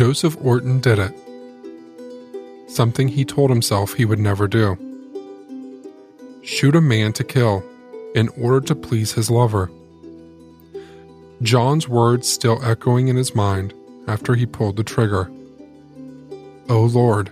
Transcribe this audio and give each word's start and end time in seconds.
Joseph 0.00 0.34
Orton 0.42 0.80
did 0.80 0.98
it. 0.98 1.14
Something 2.70 3.06
he 3.08 3.22
told 3.22 3.50
himself 3.50 3.92
he 3.92 4.06
would 4.06 4.18
never 4.18 4.48
do. 4.48 4.78
Shoot 6.42 6.74
a 6.74 6.80
man 6.80 7.12
to 7.12 7.22
kill 7.22 7.62
in 8.14 8.30
order 8.30 8.62
to 8.62 8.74
please 8.74 9.12
his 9.12 9.30
lover. 9.30 9.70
John's 11.42 11.86
words 11.86 12.26
still 12.26 12.64
echoing 12.64 13.08
in 13.08 13.16
his 13.16 13.34
mind 13.34 13.74
after 14.08 14.34
he 14.34 14.46
pulled 14.46 14.76
the 14.76 14.84
trigger. 14.84 15.30
Oh 16.70 16.88
Lord. 16.90 17.30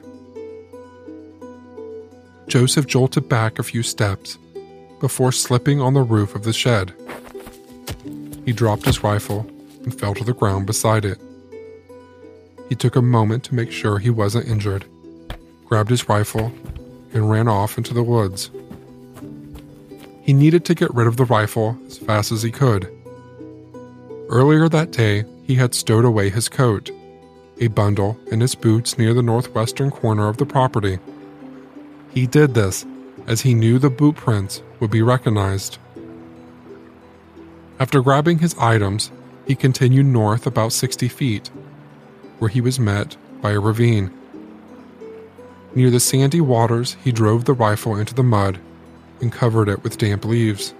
Joseph 2.48 2.86
jolted 2.86 3.30
back 3.30 3.58
a 3.58 3.62
few 3.62 3.82
steps 3.82 4.36
before 5.00 5.32
slipping 5.32 5.80
on 5.80 5.94
the 5.94 6.02
roof 6.02 6.34
of 6.34 6.42
the 6.42 6.52
shed. 6.52 6.92
He 8.44 8.52
dropped 8.52 8.84
his 8.84 9.02
rifle 9.02 9.46
and 9.84 9.98
fell 9.98 10.12
to 10.12 10.22
the 10.22 10.34
ground 10.34 10.66
beside 10.66 11.06
it. 11.06 11.18
He 12.68 12.74
took 12.74 12.96
a 12.96 13.02
moment 13.02 13.44
to 13.44 13.54
make 13.54 13.72
sure 13.72 13.98
he 13.98 14.10
wasn't 14.10 14.48
injured, 14.48 14.84
grabbed 15.64 15.90
his 15.90 16.08
rifle, 16.08 16.52
and 17.12 17.30
ran 17.30 17.48
off 17.48 17.78
into 17.78 17.94
the 17.94 18.02
woods. 18.02 18.50
He 20.22 20.32
needed 20.34 20.64
to 20.66 20.74
get 20.74 20.94
rid 20.94 21.06
of 21.06 21.16
the 21.16 21.24
rifle 21.24 21.78
as 21.86 21.96
fast 21.96 22.32
as 22.32 22.42
he 22.42 22.50
could. 22.50 22.94
Earlier 24.28 24.68
that 24.68 24.90
day, 24.90 25.24
he 25.44 25.54
had 25.54 25.74
stowed 25.74 26.04
away 26.04 26.28
his 26.28 26.50
coat, 26.50 26.90
a 27.60 27.68
bundle, 27.68 28.18
and 28.30 28.42
his 28.42 28.54
boots 28.54 28.98
near 28.98 29.14
the 29.14 29.22
northwestern 29.22 29.90
corner 29.90 30.28
of 30.28 30.36
the 30.36 30.44
property. 30.44 30.98
He 32.12 32.26
did 32.26 32.52
this 32.52 32.84
as 33.26 33.40
he 33.40 33.54
knew 33.54 33.78
the 33.78 33.88
boot 33.88 34.16
prints 34.16 34.62
would 34.80 34.90
be 34.90 35.00
recognized. 35.00 35.78
After 37.80 38.02
grabbing 38.02 38.40
his 38.40 38.54
items, 38.58 39.10
he 39.46 39.54
continued 39.54 40.06
north 40.06 40.46
about 40.46 40.72
60 40.72 41.08
feet, 41.08 41.50
where 42.38 42.48
he 42.48 42.60
was 42.60 42.78
met 42.78 43.16
by 43.40 43.52
a 43.52 43.60
ravine. 43.60 44.10
Near 45.74 45.90
the 45.90 46.00
sandy 46.00 46.40
waters, 46.40 46.96
he 47.04 47.12
drove 47.12 47.44
the 47.44 47.52
rifle 47.52 47.96
into 47.96 48.14
the 48.14 48.22
mud 48.22 48.58
and 49.20 49.32
covered 49.32 49.68
it 49.68 49.82
with 49.82 49.98
damp 49.98 50.24
leaves. 50.24 50.74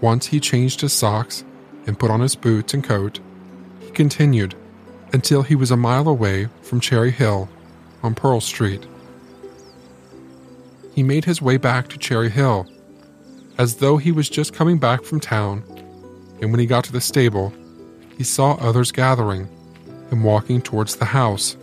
Once 0.00 0.26
he 0.26 0.40
changed 0.40 0.80
his 0.80 0.92
socks 0.92 1.44
and 1.86 1.98
put 1.98 2.10
on 2.10 2.20
his 2.20 2.36
boots 2.36 2.74
and 2.74 2.84
coat, 2.84 3.20
he 3.80 3.90
continued 3.90 4.54
until 5.12 5.42
he 5.42 5.54
was 5.54 5.70
a 5.70 5.76
mile 5.76 6.08
away 6.08 6.48
from 6.62 6.80
Cherry 6.80 7.10
Hill 7.10 7.48
on 8.02 8.14
Pearl 8.14 8.40
Street. 8.40 8.86
He 10.94 11.02
made 11.02 11.24
his 11.24 11.40
way 11.40 11.56
back 11.56 11.88
to 11.88 11.98
Cherry 11.98 12.30
Hill 12.30 12.66
as 13.58 13.76
though 13.76 13.96
he 13.96 14.12
was 14.12 14.28
just 14.28 14.54
coming 14.54 14.78
back 14.78 15.04
from 15.04 15.20
town, 15.20 15.62
and 16.40 16.50
when 16.50 16.60
he 16.60 16.66
got 16.66 16.84
to 16.84 16.92
the 16.92 17.00
stable, 17.00 17.52
he 18.16 18.24
saw 18.24 18.54
others 18.54 18.92
gathering 18.92 19.48
and 20.12 20.22
walking 20.22 20.60
towards 20.60 20.96
the 20.96 21.06
house. 21.06 21.56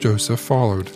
Joseph 0.00 0.40
followed. 0.40 0.90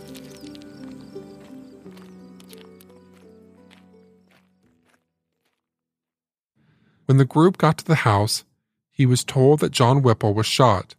When 7.06 7.18
the 7.18 7.24
group 7.24 7.56
got 7.56 7.78
to 7.78 7.84
the 7.84 7.94
house, 7.94 8.44
he 8.90 9.06
was 9.06 9.24
told 9.24 9.60
that 9.60 9.72
John 9.72 10.02
Whipple 10.02 10.34
was 10.34 10.46
shot 10.46 10.96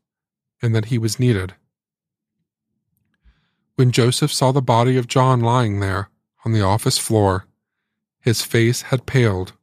and 0.61 0.73
that 0.73 0.85
he 0.85 0.97
was 0.97 1.19
needed. 1.19 1.53
When 3.75 3.91
Joseph 3.91 4.31
saw 4.31 4.51
the 4.51 4.61
body 4.61 4.97
of 4.97 5.07
John 5.07 5.41
lying 5.41 5.79
there 5.79 6.09
on 6.45 6.53
the 6.53 6.61
office 6.61 6.97
floor, 6.97 7.45
his 8.21 8.41
face 8.41 8.83
had 8.83 9.05
paled. 9.05 9.53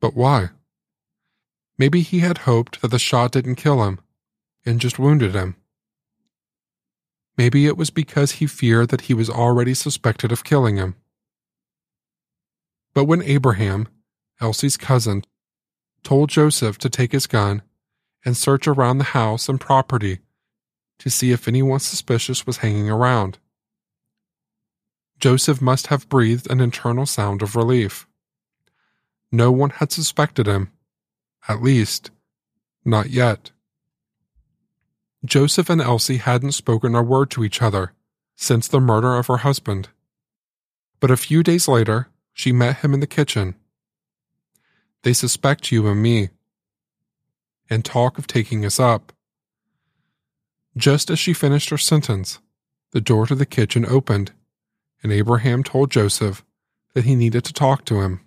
But 0.00 0.14
why? 0.14 0.50
Maybe 1.78 2.00
he 2.02 2.20
had 2.20 2.38
hoped 2.38 2.82
that 2.82 2.88
the 2.88 2.98
shot 2.98 3.32
didn't 3.32 3.56
kill 3.56 3.84
him 3.84 4.00
and 4.64 4.80
just 4.80 4.98
wounded 4.98 5.34
him. 5.34 5.56
Maybe 7.36 7.66
it 7.66 7.76
was 7.76 7.90
because 7.90 8.32
he 8.32 8.46
feared 8.46 8.88
that 8.90 9.02
he 9.02 9.14
was 9.14 9.28
already 9.28 9.74
suspected 9.74 10.30
of 10.30 10.44
killing 10.44 10.76
him. 10.76 10.94
But 12.94 13.04
when 13.04 13.22
Abraham, 13.22 13.88
Elsie's 14.40 14.76
cousin, 14.76 15.24
told 16.04 16.28
Joseph 16.28 16.78
to 16.78 16.88
take 16.88 17.12
his 17.12 17.26
gun 17.26 17.62
and 18.24 18.36
search 18.36 18.68
around 18.68 18.98
the 18.98 19.04
house 19.04 19.48
and 19.48 19.60
property 19.60 20.20
to 21.00 21.10
see 21.10 21.32
if 21.32 21.48
anyone 21.48 21.80
suspicious 21.80 22.46
was 22.46 22.58
hanging 22.58 22.88
around, 22.88 23.38
Joseph 25.18 25.60
must 25.60 25.88
have 25.88 26.08
breathed 26.08 26.50
an 26.50 26.60
internal 26.60 27.06
sound 27.06 27.42
of 27.42 27.56
relief. 27.56 28.06
No 29.32 29.50
one 29.50 29.70
had 29.70 29.90
suspected 29.90 30.46
him, 30.46 30.70
at 31.48 31.62
least, 31.62 32.10
not 32.84 33.10
yet. 33.10 33.50
Joseph 35.24 35.70
and 35.70 35.80
Elsie 35.80 36.18
hadn't 36.18 36.52
spoken 36.52 36.94
a 36.94 37.02
word 37.02 37.30
to 37.30 37.44
each 37.44 37.62
other 37.62 37.92
since 38.36 38.68
the 38.68 38.80
murder 38.80 39.16
of 39.16 39.26
her 39.28 39.38
husband. 39.38 39.88
But 41.00 41.10
a 41.10 41.16
few 41.16 41.42
days 41.42 41.66
later, 41.66 42.08
she 42.32 42.52
met 42.52 42.78
him 42.78 42.92
in 42.92 43.00
the 43.00 43.06
kitchen. 43.06 43.54
They 45.02 45.12
suspect 45.12 45.72
you 45.72 45.86
and 45.86 46.02
me, 46.02 46.30
and 47.70 47.84
talk 47.84 48.18
of 48.18 48.26
taking 48.26 48.64
us 48.64 48.78
up. 48.78 49.12
Just 50.76 51.10
as 51.10 51.18
she 51.18 51.32
finished 51.32 51.70
her 51.70 51.78
sentence, 51.78 52.40
the 52.90 53.00
door 53.00 53.26
to 53.26 53.34
the 53.34 53.46
kitchen 53.46 53.86
opened, 53.86 54.32
and 55.02 55.12
Abraham 55.12 55.62
told 55.62 55.90
Joseph 55.90 56.44
that 56.94 57.04
he 57.04 57.14
needed 57.14 57.44
to 57.44 57.52
talk 57.52 57.84
to 57.86 58.00
him. 58.00 58.20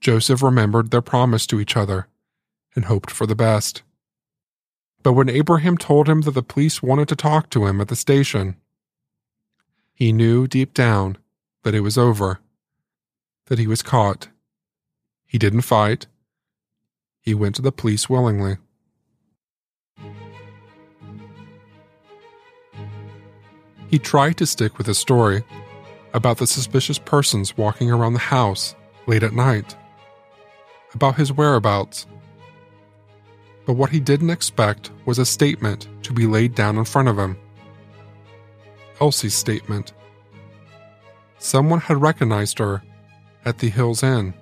Joseph 0.00 0.42
remembered 0.42 0.90
their 0.90 1.02
promise 1.02 1.46
to 1.48 1.60
each 1.60 1.76
other 1.76 2.08
and 2.74 2.86
hoped 2.86 3.10
for 3.10 3.26
the 3.26 3.36
best. 3.36 3.82
But 5.02 5.14
when 5.14 5.30
Abraham 5.30 5.78
told 5.78 6.08
him 6.08 6.22
that 6.22 6.32
the 6.32 6.42
police 6.42 6.82
wanted 6.82 7.08
to 7.08 7.16
talk 7.16 7.48
to 7.50 7.66
him 7.66 7.80
at 7.80 7.88
the 7.88 7.96
station, 7.96 8.56
he 9.94 10.12
knew 10.12 10.46
deep 10.46 10.74
down 10.74 11.16
that 11.62 11.74
it 11.74 11.80
was 11.80 11.96
over, 11.96 12.40
that 13.46 13.58
he 13.58 13.66
was 13.66 13.82
caught. 13.82 14.28
He 15.26 15.38
didn't 15.38 15.62
fight. 15.62 16.06
He 17.20 17.34
went 17.34 17.54
to 17.56 17.62
the 17.62 17.72
police 17.72 18.08
willingly. 18.08 18.56
He 23.88 23.98
tried 23.98 24.36
to 24.36 24.46
stick 24.46 24.78
with 24.78 24.86
his 24.86 24.98
story 24.98 25.42
about 26.14 26.38
the 26.38 26.46
suspicious 26.46 26.98
persons 26.98 27.56
walking 27.56 27.90
around 27.90 28.12
the 28.12 28.20
house 28.20 28.74
late 29.06 29.22
at 29.22 29.32
night, 29.32 29.76
about 30.94 31.16
his 31.16 31.32
whereabouts 31.32 32.06
but 33.66 33.74
what 33.74 33.90
he 33.90 34.00
didn't 34.00 34.30
expect 34.30 34.90
was 35.04 35.18
a 35.18 35.26
statement 35.26 35.88
to 36.02 36.12
be 36.12 36.26
laid 36.26 36.54
down 36.54 36.76
in 36.76 36.84
front 36.84 37.08
of 37.08 37.18
him. 37.18 37.36
Elsie's 39.00 39.34
statement. 39.34 39.92
Someone 41.38 41.80
had 41.80 42.00
recognized 42.00 42.58
her 42.58 42.82
at 43.44 43.58
the 43.58 43.70
Hills 43.70 44.02
Inn. 44.02 44.34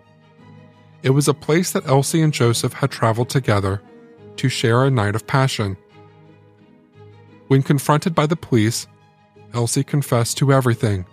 It 1.03 1.11
was 1.11 1.29
a 1.29 1.35
place 1.35 1.73
that 1.73 1.87
Elsie 1.87 2.23
and 2.23 2.33
Joseph 2.33 2.73
had 2.73 2.91
traveled 2.91 3.29
together 3.29 3.81
to 4.37 4.49
share 4.49 4.85
a 4.85 4.91
night 4.91 5.15
of 5.15 5.27
passion. 5.27 5.77
When 7.47 7.63
confronted 7.63 8.15
by 8.15 8.27
the 8.27 8.37
police, 8.37 8.87
Elsie 9.55 9.85
confessed 9.85 10.39
to 10.39 10.53
everything, 10.53 11.07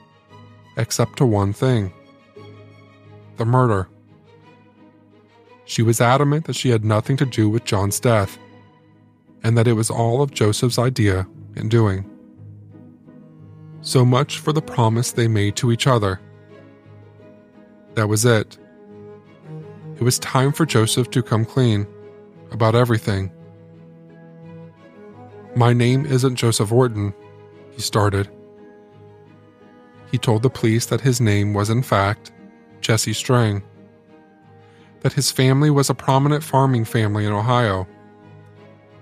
except 0.78 1.18
to 1.18 1.26
one 1.26 1.54
thing 1.54 1.94
the 3.38 3.46
murder. 3.46 3.88
She 5.66 5.82
was 5.82 6.00
adamant 6.00 6.46
that 6.46 6.56
she 6.56 6.70
had 6.70 6.86
nothing 6.86 7.18
to 7.18 7.26
do 7.26 7.50
with 7.50 7.66
John's 7.66 8.00
death, 8.00 8.38
and 9.44 9.58
that 9.58 9.68
it 9.68 9.74
was 9.74 9.90
all 9.90 10.22
of 10.22 10.32
Joseph's 10.32 10.80
idea 10.80 11.28
and 11.56 11.70
doing. 11.70 12.10
So 13.82 14.06
much 14.06 14.40
for 14.40 14.54
the 14.54 14.62
promise 14.62 15.12
they 15.12 15.28
made 15.28 15.56
to 15.58 15.72
each 15.72 15.88
other. 15.88 16.20
That 17.96 18.10
was 18.10 18.26
it. 18.26 18.58
It 19.96 20.02
was 20.02 20.20
time 20.20 20.52
for 20.52 20.66
Joseph 20.66 21.10
to 21.12 21.24
come 21.24 21.46
clean 21.46 21.88
about 22.52 22.76
everything. 22.76 23.32
My 25.56 25.74
name 25.74 26.06
isn't 26.06 26.36
Joseph 26.36 26.72
Orton, 26.72 27.14
he 27.72 27.82
started. 27.82 28.30
He 30.12 30.18
told 30.18 30.44
the 30.44 30.50
police 30.50 30.86
that 30.88 31.02
his 31.02 31.22
name 31.22 31.54
was, 31.54 31.70
in 31.70 31.82
fact, 31.82 32.32
Jesse 32.82 33.14
Strang 33.14 33.64
that 35.06 35.14
his 35.14 35.30
family 35.30 35.70
was 35.70 35.88
a 35.88 35.94
prominent 35.94 36.44
farming 36.44 36.84
family 36.84 37.28
in 37.28 37.32
Ohio, 37.32 37.88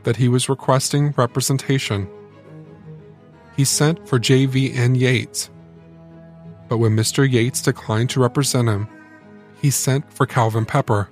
that 0.04 0.18
he 0.18 0.28
was 0.28 0.50
requesting 0.50 1.14
representation. 1.16 2.10
He 3.56 3.64
sent 3.64 4.06
for 4.06 4.20
J.V.N. 4.20 4.96
Yates, 4.96 5.50
but 6.68 6.80
when 6.80 6.94
Mr. 6.94 7.24
Yates 7.32 7.62
declined 7.62 8.10
to 8.10 8.20
represent 8.20 8.68
him, 8.68 8.90
he 9.62 9.70
sent 9.70 10.12
for 10.14 10.26
Calvin 10.26 10.66
Pepper. 10.66 11.08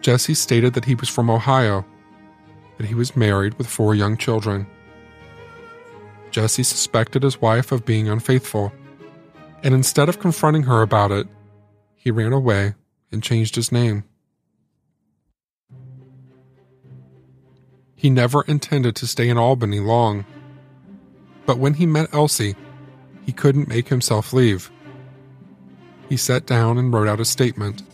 Jesse 0.00 0.32
stated 0.32 0.72
that 0.72 0.86
he 0.86 0.94
was 0.94 1.10
from 1.10 1.28
Ohio, 1.28 1.84
that 2.78 2.86
he 2.86 2.94
was 2.94 3.14
married 3.14 3.52
with 3.58 3.66
four 3.66 3.94
young 3.94 4.16
children. 4.16 4.66
Jesse 6.30 6.62
suspected 6.62 7.22
his 7.22 7.38
wife 7.38 7.70
of 7.70 7.84
being 7.84 8.08
unfaithful, 8.08 8.72
and 9.62 9.74
instead 9.74 10.08
of 10.08 10.20
confronting 10.20 10.62
her 10.62 10.80
about 10.80 11.10
it, 11.10 11.26
he 12.02 12.10
ran 12.10 12.32
away 12.32 12.74
and 13.12 13.22
changed 13.22 13.54
his 13.54 13.70
name. 13.70 14.02
He 17.94 18.10
never 18.10 18.42
intended 18.42 18.96
to 18.96 19.06
stay 19.06 19.28
in 19.28 19.38
Albany 19.38 19.78
long. 19.78 20.24
But 21.46 21.58
when 21.58 21.74
he 21.74 21.86
met 21.86 22.12
Elsie, 22.12 22.56
he 23.24 23.30
couldn't 23.30 23.68
make 23.68 23.86
himself 23.86 24.32
leave. 24.32 24.68
He 26.08 26.16
sat 26.16 26.44
down 26.44 26.76
and 26.76 26.92
wrote 26.92 27.06
out 27.06 27.20
a 27.20 27.24
statement. 27.24 27.84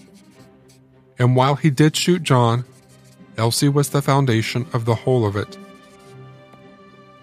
And 1.19 1.37
while 1.37 1.57
he 1.57 1.69
did 1.69 1.95
shoot 1.95 2.23
John, 2.23 2.65
Elsie 3.37 3.69
was 3.69 3.91
the 3.91 4.01
foundation 4.01 4.67
of 4.73 4.87
the 4.87 4.95
whole 4.95 5.27
of 5.27 5.37
it. 5.37 5.59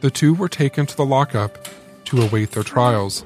The 0.02 0.12
two 0.12 0.36
were 0.36 0.50
taken 0.50 0.86
to 0.86 0.96
the 0.96 1.04
lockup 1.04 1.68
to 2.06 2.22
await 2.22 2.52
their 2.52 2.62
trials. 2.62 3.26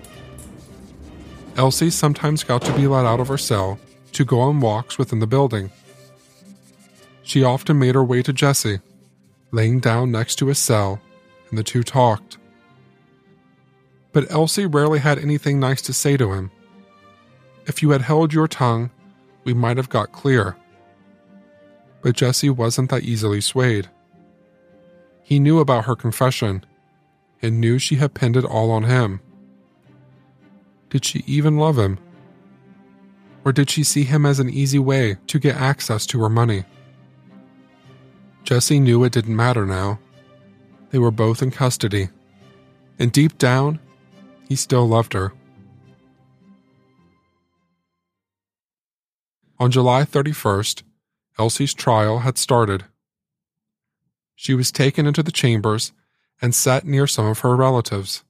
Elsie 1.59 1.89
sometimes 1.89 2.45
got 2.45 2.61
to 2.61 2.71
be 2.71 2.87
let 2.87 3.05
out 3.05 3.19
of 3.19 3.27
her 3.27 3.37
cell 3.37 3.77
to 4.13 4.23
go 4.23 4.39
on 4.39 4.61
walks 4.61 4.97
within 4.97 5.19
the 5.19 5.27
building. 5.27 5.69
She 7.21 7.43
often 7.43 7.77
made 7.77 7.95
her 7.95 8.03
way 8.03 8.23
to 8.23 8.31
Jesse, 8.31 8.79
laying 9.51 9.81
down 9.81 10.09
next 10.09 10.35
to 10.35 10.45
his 10.45 10.57
cell, 10.57 11.01
and 11.49 11.59
the 11.59 11.63
two 11.63 11.83
talked. 11.83 12.37
But 14.13 14.31
Elsie 14.31 14.67
rarely 14.67 14.99
had 14.99 15.19
anything 15.19 15.59
nice 15.59 15.81
to 15.81 15.91
say 15.91 16.15
to 16.15 16.31
him. 16.31 16.49
If 17.65 17.83
you 17.83 17.89
had 17.89 18.03
held 18.03 18.31
your 18.31 18.47
tongue, 18.47 18.89
we 19.43 19.53
might 19.53 19.75
have 19.75 19.89
got 19.89 20.13
clear. 20.13 20.55
But 22.01 22.15
Jesse 22.15 22.49
wasn't 22.49 22.89
that 22.89 23.03
easily 23.03 23.41
swayed. 23.41 23.89
He 25.23 25.39
knew 25.39 25.59
about 25.59 25.83
her 25.83 25.97
confession 25.97 26.65
and 27.41 27.59
knew 27.59 27.79
she 27.79 27.97
had 27.97 28.13
pinned 28.13 28.37
it 28.37 28.45
all 28.45 28.71
on 28.71 28.83
him. 28.83 29.19
Did 30.89 31.05
she 31.05 31.23
even 31.27 31.57
love 31.57 31.77
him? 31.77 31.99
Or 33.45 33.51
did 33.51 33.69
she 33.69 33.83
see 33.83 34.03
him 34.03 34.25
as 34.25 34.39
an 34.39 34.49
easy 34.49 34.79
way 34.79 35.17
to 35.27 35.39
get 35.39 35.55
access 35.55 36.05
to 36.07 36.21
her 36.21 36.29
money? 36.29 36.65
Jesse 38.43 38.79
knew 38.79 39.03
it 39.03 39.13
didn't 39.13 39.35
matter 39.35 39.65
now. 39.65 39.99
They 40.89 40.99
were 40.99 41.11
both 41.11 41.41
in 41.41 41.51
custody, 41.51 42.09
and 42.97 43.11
deep 43.11 43.37
down, 43.37 43.79
he 44.47 44.55
still 44.55 44.87
loved 44.87 45.13
her. 45.13 45.33
On 49.59 49.69
July 49.69 50.03
31st, 50.03 50.83
Elsie's 51.37 51.73
trial 51.73 52.19
had 52.19 52.37
started. 52.37 52.85
She 54.35 54.53
was 54.53 54.71
taken 54.71 55.05
into 55.05 55.21
the 55.21 55.31
chambers 55.31 55.91
and 56.41 56.55
sat 56.55 56.85
near 56.85 57.05
some 57.07 57.25
of 57.25 57.39
her 57.39 57.55
relatives. 57.55 58.23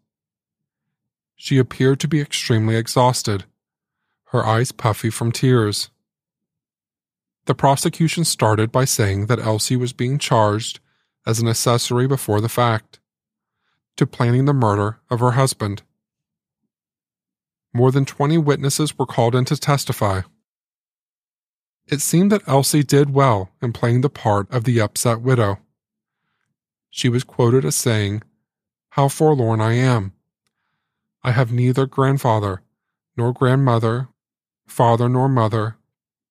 She 1.41 1.57
appeared 1.57 2.01
to 2.01 2.07
be 2.09 2.19
extremely 2.19 2.75
exhausted, 2.75 3.45
her 4.31 4.45
eyes 4.45 4.73
puffy 4.73 5.09
from 5.09 5.31
tears. 5.31 5.89
The 7.45 7.55
prosecution 7.55 8.25
started 8.25 8.73
by 8.73 8.83
saying 8.83 9.27
that 9.27 9.39
Elsie 9.39 9.77
was 9.77 9.93
being 9.93 10.17
charged 10.17 10.81
as 11.25 11.39
an 11.39 11.47
accessory 11.47 12.07
before 12.07 12.41
the 12.41 12.49
fact 12.49 12.99
to 13.95 14.05
planning 14.05 14.43
the 14.43 14.53
murder 14.53 14.99
of 15.09 15.21
her 15.21 15.31
husband. 15.31 15.81
More 17.73 17.93
than 17.93 18.03
20 18.03 18.37
witnesses 18.37 18.99
were 18.99 19.05
called 19.05 19.33
in 19.33 19.45
to 19.45 19.55
testify. 19.55 20.23
It 21.87 22.01
seemed 22.01 22.33
that 22.33 22.47
Elsie 22.49 22.83
did 22.83 23.13
well 23.13 23.49
in 23.61 23.71
playing 23.71 24.01
the 24.01 24.09
part 24.09 24.51
of 24.51 24.65
the 24.65 24.81
upset 24.81 25.21
widow. 25.21 25.59
She 26.89 27.07
was 27.07 27.23
quoted 27.23 27.63
as 27.63 27.77
saying, 27.77 28.23
How 28.89 29.07
forlorn 29.07 29.61
I 29.61 29.75
am! 29.75 30.11
I 31.23 31.31
have 31.31 31.51
neither 31.51 31.85
grandfather, 31.85 32.61
nor 33.17 33.33
grandmother, 33.33 34.07
father 34.65 35.09
nor 35.09 35.27
mother, 35.27 35.75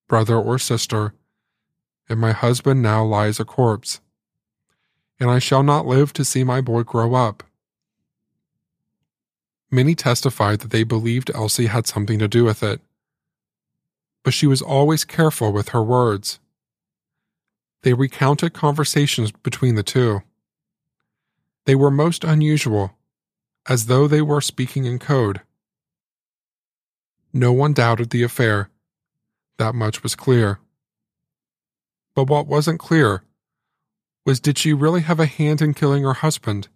brother 0.09 0.37
or 0.37 0.59
sister, 0.59 1.15
and 2.09 2.19
my 2.19 2.33
husband 2.33 2.83
now 2.83 3.05
lies 3.05 3.39
a 3.39 3.45
corpse. 3.45 4.01
And 5.21 5.31
I 5.31 5.41
shall 5.41 5.63
not 5.63 5.87
live 5.87 6.13
to 6.15 6.25
see 6.25 6.45
my 6.45 6.61
boy 6.61 6.85
grow 6.85 7.15
up. 7.15 7.43
Many 9.71 9.95
testified 9.95 10.61
that 10.61 10.71
they 10.71 10.85
believed 10.85 11.31
Elsie 11.35 11.67
had 11.67 11.87
something 11.87 12.19
to 12.19 12.29
do 12.29 12.45
with 12.45 12.63
it. 12.63 12.81
But 14.25 14.33
she 14.33 14.47
was 14.47 14.63
always 14.63 15.05
careful 15.05 15.53
with 15.53 15.71
her 15.71 15.83
words. 15.83 16.39
They 17.83 17.93
recounted 17.93 18.55
conversations 18.55 19.31
between 19.31 19.75
the 19.75 19.83
two. 19.83 20.23
They 21.67 21.75
were 21.75 21.91
most 21.91 22.25
unusual 22.25 22.98
as 23.69 23.87
though 23.87 24.09
they 24.09 24.23
were 24.23 24.41
speaking 24.41 24.87
in 24.87 24.99
code. 24.99 25.43
No 27.33 27.53
one 27.53 27.75
doubted 27.75 28.11
the 28.11 28.23
affair. 28.23 28.71
That 29.59 29.75
much 29.75 30.03
was 30.03 30.15
clear. 30.15 30.59
But 32.15 32.29
what 32.29 32.47
wasn't 32.47 32.81
clear 32.81 33.23
was 34.25 34.41
did 34.41 34.59
she 34.59 34.73
really 34.73 35.03
have 35.03 35.21
a 35.21 35.27
hand 35.27 35.61
in 35.61 35.75
killing 35.75 36.03
her 36.03 36.15
husband? 36.15 36.69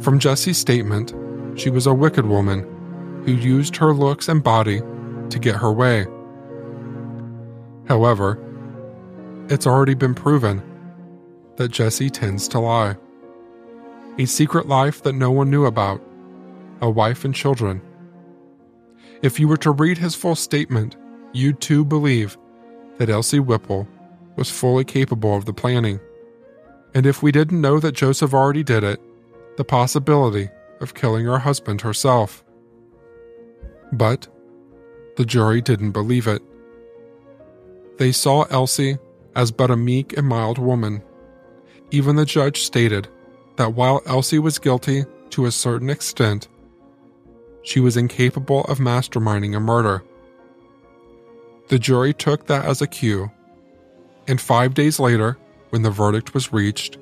From 0.00 0.18
Jesse's 0.18 0.58
statement, 0.58 1.14
she 1.58 1.70
was 1.70 1.86
a 1.86 1.94
wicked 1.94 2.26
woman 2.26 3.22
who 3.24 3.32
used 3.32 3.76
her 3.76 3.92
looks 3.92 4.28
and 4.28 4.42
body 4.42 4.80
to 5.30 5.38
get 5.38 5.56
her 5.56 5.72
way. 5.72 6.06
However, 7.88 8.38
it's 9.48 9.66
already 9.66 9.94
been 9.94 10.14
proven 10.14 10.62
that 11.56 11.70
Jesse 11.70 12.10
tends 12.10 12.48
to 12.48 12.60
lie. 12.60 12.96
A 14.18 14.26
secret 14.26 14.66
life 14.66 15.02
that 15.02 15.14
no 15.14 15.30
one 15.30 15.50
knew 15.50 15.66
about, 15.66 16.00
a 16.80 16.88
wife 16.88 17.24
and 17.24 17.34
children. 17.34 17.82
If 19.22 19.40
you 19.40 19.48
were 19.48 19.56
to 19.58 19.70
read 19.70 19.98
his 19.98 20.14
full 20.14 20.36
statement, 20.36 20.96
you'd 21.32 21.60
too 21.60 21.84
believe 21.84 22.36
that 22.98 23.10
Elsie 23.10 23.40
Whipple 23.40 23.88
was 24.36 24.50
fully 24.50 24.84
capable 24.84 25.36
of 25.36 25.44
the 25.44 25.52
planning. 25.52 26.00
And 26.94 27.06
if 27.06 27.22
we 27.22 27.32
didn't 27.32 27.60
know 27.60 27.80
that 27.80 27.92
Joseph 27.92 28.32
already 28.32 28.62
did 28.62 28.84
it, 28.84 29.00
the 29.56 29.64
possibility 29.64 30.48
of 30.80 30.94
killing 30.94 31.26
her 31.26 31.38
husband 31.38 31.80
herself. 31.80 32.44
But 33.92 34.28
the 35.16 35.24
jury 35.24 35.60
didn't 35.60 35.92
believe 35.92 36.26
it. 36.26 36.42
They 37.98 38.12
saw 38.12 38.44
Elsie 38.44 38.98
as 39.34 39.50
but 39.50 39.70
a 39.70 39.76
meek 39.76 40.16
and 40.16 40.26
mild 40.26 40.58
woman 40.58 41.02
even 41.90 42.16
the 42.16 42.24
judge 42.24 42.62
stated 42.62 43.08
that 43.56 43.74
while 43.74 44.02
Elsie 44.06 44.38
was 44.38 44.58
guilty 44.58 45.04
to 45.30 45.46
a 45.46 45.52
certain 45.52 45.90
extent, 45.90 46.48
she 47.62 47.80
was 47.80 47.96
incapable 47.96 48.62
of 48.64 48.78
masterminding 48.78 49.56
a 49.56 49.60
murder. 49.60 50.02
The 51.68 51.78
jury 51.78 52.14
took 52.14 52.46
that 52.46 52.64
as 52.64 52.80
a 52.80 52.86
cue, 52.86 53.30
and 54.28 54.40
five 54.40 54.74
days 54.74 55.00
later, 55.00 55.36
when 55.70 55.82
the 55.82 55.90
verdict 55.90 56.34
was 56.34 56.52
reached, 56.52 56.98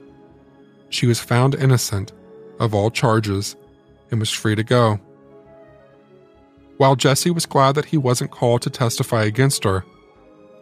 she 0.89 1.07
was 1.07 1.21
found 1.21 1.55
innocent 1.55 2.13
of 2.59 2.75
all 2.75 2.91
charges 2.91 3.57
and 4.11 4.21
was 4.21 4.31
free 4.31 4.55
to 4.55 4.63
go. 4.63 5.01
While 6.77 6.97
Jesse 6.97 7.31
was 7.31 7.47
glad 7.47 7.75
that 7.75 7.87
he 7.87 7.97
wasn't 7.97 8.31
called 8.31 8.63
to 8.63 8.71
testify 8.71 9.25
against 9.25 9.65
her, 9.65 9.85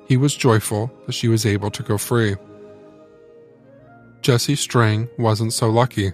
he 0.06 0.16
was 0.16 0.34
joyful 0.34 0.90
that 1.06 1.12
she 1.12 1.28
was 1.28 1.46
able 1.46 1.70
to 1.70 1.82
go 1.82 1.96
free. 1.96 2.36
Jesse 4.22 4.54
Strang 4.54 5.08
wasn't 5.18 5.52
so 5.52 5.68
lucky. 5.68 6.12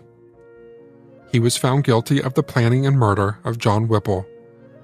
He 1.30 1.38
was 1.38 1.58
found 1.58 1.84
guilty 1.84 2.22
of 2.22 2.32
the 2.32 2.42
planning 2.42 2.86
and 2.86 2.98
murder 2.98 3.38
of 3.44 3.58
John 3.58 3.86
Whipple 3.86 4.26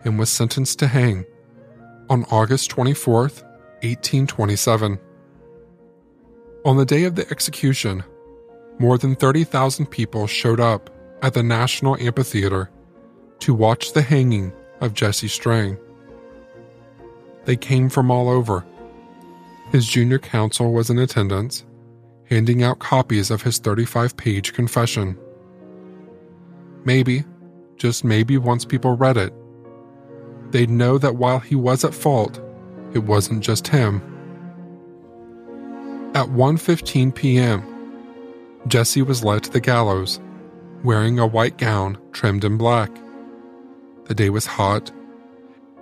and 0.05 0.19
was 0.19 0.29
sentenced 0.29 0.79
to 0.81 0.87
hang 0.87 1.25
on 2.11 2.25
August 2.31 2.69
24, 2.69 3.23
1827. 3.23 4.99
On 6.67 6.77
the 6.77 6.85
day 6.85 7.05
of 7.05 7.15
the 7.15 7.29
execution, 7.31 8.05
more 8.79 8.99
than 8.99 9.17
30,000 9.17 9.87
people 9.87 10.27
showed 10.27 10.61
up 10.61 10.91
at 11.23 11.33
the 11.33 11.43
National 11.43 11.97
Amphitheater 11.97 12.71
to 13.39 13.55
watch 13.55 13.95
the 13.95 14.03
hanging 14.03 14.53
of 14.83 14.93
Jesse 14.93 15.29
Strang. 15.29 15.79
They 17.47 17.57
came 17.57 17.89
from 17.89 18.11
all 18.11 18.29
over. 18.29 18.67
His 19.73 19.87
junior 19.87 20.19
counsel 20.19 20.73
was 20.73 20.91
in 20.91 20.99
attendance, 20.99 21.65
handing 22.35 22.65
out 22.65 22.81
copies 22.81 23.31
of 23.31 23.43
his 23.43 23.59
35 23.59 24.17
page 24.17 24.53
confession. 24.55 25.17
Maybe, 26.85 27.23
just 27.77 28.03
maybe 28.03 28.39
once 28.39 28.65
people 28.65 28.97
read 28.97 29.17
it, 29.17 29.33
they'd 30.51 30.69
know 30.69 30.99
that 30.99 31.15
while 31.15 31.39
he 31.39 31.55
was 31.55 31.85
at 31.85 31.95
fault, 31.95 32.41
it 32.93 32.99
wasn't 32.99 33.45
just 33.45 33.69
him. 33.69 34.03
At 36.17 36.27
1:15 36.27 37.15
p.m., 37.15 37.63
Jesse 38.67 39.03
was 39.03 39.23
led 39.23 39.45
to 39.45 39.53
the 39.53 39.61
gallows, 39.61 40.19
wearing 40.83 41.21
a 41.21 41.27
white 41.29 41.57
gown 41.57 41.99
trimmed 42.11 42.45
in 42.45 42.59
black. 42.59 42.91
The 44.07 44.15
day 44.15 44.31
was 44.31 44.47
hot, 44.47 44.91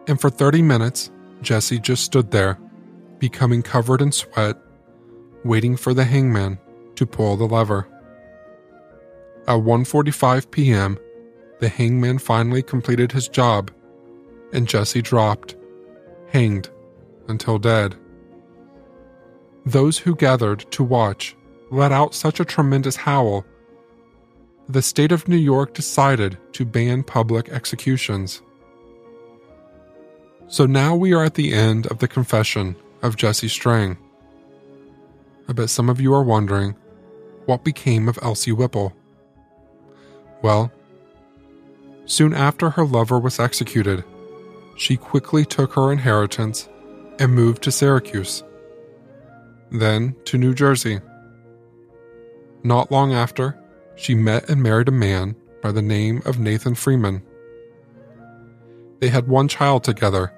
and 0.06 0.20
for 0.20 0.28
30 0.28 0.60
minutes, 0.60 1.10
Jesse 1.40 1.78
just 1.78 2.04
stood 2.04 2.30
there, 2.30 2.58
becoming 3.18 3.62
covered 3.62 4.02
in 4.02 4.12
sweat 4.12 4.58
waiting 5.44 5.76
for 5.76 5.94
the 5.94 6.04
hangman 6.04 6.58
to 6.96 7.06
pull 7.06 7.36
the 7.36 7.46
lever. 7.46 7.86
At 9.46 9.60
1:45 9.60 10.50
p.m., 10.50 10.98
the 11.60 11.68
hangman 11.68 12.18
finally 12.18 12.62
completed 12.62 13.12
his 13.12 13.28
job 13.28 13.70
and 14.52 14.68
Jesse 14.68 15.02
dropped, 15.02 15.56
hanged 16.28 16.68
until 17.28 17.58
dead. 17.58 17.96
Those 19.64 19.98
who 19.98 20.14
gathered 20.14 20.70
to 20.72 20.84
watch 20.84 21.36
let 21.70 21.92
out 21.92 22.14
such 22.14 22.38
a 22.38 22.44
tremendous 22.44 22.96
howl. 22.96 23.46
The 24.68 24.82
state 24.82 25.10
of 25.10 25.26
New 25.26 25.36
York 25.36 25.72
decided 25.74 26.36
to 26.52 26.64
ban 26.64 27.02
public 27.02 27.48
executions. 27.48 28.42
So 30.48 30.66
now 30.66 30.94
we 30.94 31.14
are 31.14 31.24
at 31.24 31.34
the 31.34 31.54
end 31.54 31.86
of 31.86 31.98
the 31.98 32.08
confession 32.08 32.76
of 33.00 33.16
Jesse 33.16 33.48
Strang. 33.48 33.96
I 35.48 35.52
bet 35.52 35.70
some 35.70 35.88
of 35.88 36.00
you 36.00 36.14
are 36.14 36.22
wondering 36.22 36.76
what 37.46 37.64
became 37.64 38.08
of 38.08 38.18
Elsie 38.22 38.52
Whipple. 38.52 38.92
Well, 40.42 40.72
soon 42.06 42.32
after 42.32 42.70
her 42.70 42.84
lover 42.84 43.18
was 43.18 43.40
executed, 43.40 44.04
she 44.76 44.96
quickly 44.96 45.44
took 45.44 45.72
her 45.74 45.92
inheritance 45.92 46.68
and 47.18 47.34
moved 47.34 47.62
to 47.62 47.72
Syracuse, 47.72 48.42
then 49.70 50.16
to 50.24 50.38
New 50.38 50.54
Jersey. 50.54 51.00
Not 52.62 52.90
long 52.90 53.12
after, 53.12 53.58
she 53.96 54.14
met 54.14 54.48
and 54.48 54.62
married 54.62 54.88
a 54.88 54.92
man 54.92 55.36
by 55.62 55.72
the 55.72 55.82
name 55.82 56.22
of 56.24 56.38
Nathan 56.38 56.74
Freeman. 56.74 57.22
They 59.00 59.08
had 59.08 59.28
one 59.28 59.48
child 59.48 59.84
together, 59.84 60.32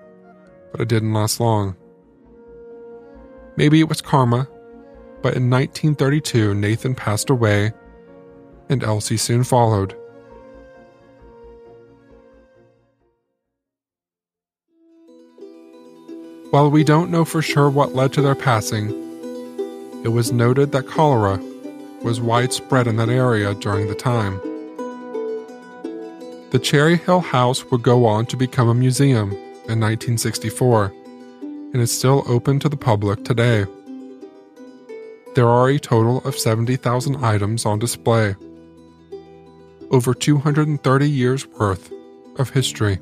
but 0.72 0.80
it 0.80 0.88
didn't 0.88 1.12
last 1.12 1.38
long. 1.38 1.76
Maybe 3.56 3.80
it 3.80 3.88
was 3.88 4.00
karma, 4.00 4.48
but 5.24 5.36
in 5.36 5.48
1932, 5.48 6.54
Nathan 6.54 6.94
passed 6.94 7.30
away 7.30 7.72
and 8.68 8.84
Elsie 8.84 9.16
soon 9.16 9.42
followed. 9.42 9.96
While 16.50 16.70
we 16.70 16.84
don't 16.84 17.10
know 17.10 17.24
for 17.24 17.40
sure 17.40 17.70
what 17.70 17.94
led 17.94 18.12
to 18.12 18.20
their 18.20 18.34
passing, 18.34 18.90
it 20.04 20.08
was 20.08 20.30
noted 20.30 20.72
that 20.72 20.88
cholera 20.88 21.38
was 22.02 22.20
widespread 22.20 22.86
in 22.86 22.96
that 22.96 23.08
area 23.08 23.54
during 23.54 23.88
the 23.88 23.94
time. 23.94 24.38
The 26.50 26.60
Cherry 26.62 26.98
Hill 26.98 27.20
House 27.20 27.64
would 27.70 27.82
go 27.82 28.04
on 28.04 28.26
to 28.26 28.36
become 28.36 28.68
a 28.68 28.74
museum 28.74 29.32
in 29.32 29.80
1964 29.80 30.92
and 31.40 31.76
is 31.76 31.96
still 31.96 32.24
open 32.26 32.58
to 32.58 32.68
the 32.68 32.76
public 32.76 33.24
today. 33.24 33.64
There 35.34 35.48
are 35.48 35.68
a 35.68 35.80
total 35.80 36.18
of 36.18 36.38
70,000 36.38 37.24
items 37.24 37.66
on 37.66 37.80
display. 37.80 38.36
Over 39.90 40.14
230 40.14 41.10
years 41.10 41.44
worth 41.46 41.92
of 42.38 42.50
history. 42.50 43.00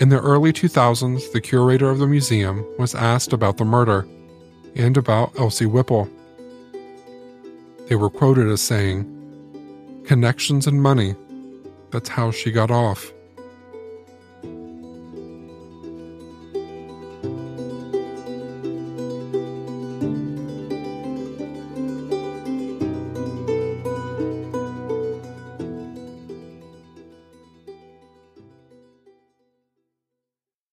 In 0.00 0.10
the 0.10 0.20
early 0.20 0.52
2000s, 0.52 1.32
the 1.32 1.40
curator 1.40 1.88
of 1.88 1.98
the 1.98 2.06
museum 2.06 2.62
was 2.78 2.94
asked 2.94 3.32
about 3.32 3.56
the 3.56 3.64
murder 3.64 4.06
and 4.74 4.98
about 4.98 5.32
Elsie 5.38 5.64
Whipple. 5.64 6.10
They 7.88 7.96
were 7.96 8.10
quoted 8.10 8.48
as 8.48 8.60
saying, 8.60 9.10
Connections 10.04 10.66
and 10.66 10.82
money, 10.82 11.14
that's 11.90 12.10
how 12.10 12.30
she 12.30 12.50
got 12.50 12.70
off. 12.70 13.10